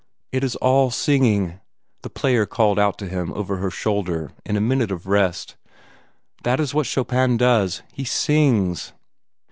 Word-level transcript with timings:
"It 0.31 0.43
is 0.43 0.55
all 0.55 0.89
singing!" 0.89 1.59
the 2.01 2.09
player 2.09 2.47
called 2.47 2.79
out 2.79 2.97
to 2.97 3.07
him 3.07 3.31
over 3.33 3.57
her 3.57 3.69
shoulder, 3.69 4.31
in 4.43 4.57
a 4.57 4.59
minute 4.59 4.89
of 4.89 5.05
rest. 5.05 5.57
"That 6.41 6.59
is 6.59 6.73
what 6.73 6.87
Chopin 6.87 7.37
does 7.37 7.83
he 7.93 8.03
sings!" 8.03 8.93